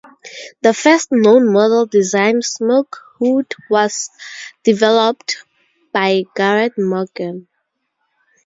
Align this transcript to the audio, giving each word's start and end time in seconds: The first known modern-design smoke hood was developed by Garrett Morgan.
The 0.63 0.73
first 0.73 1.09
known 1.11 1.53
modern-design 1.53 2.41
smoke 2.41 3.03
hood 3.19 3.53
was 3.69 4.09
developed 4.63 5.45
by 5.93 6.23
Garrett 6.35 6.73
Morgan. 6.75 7.47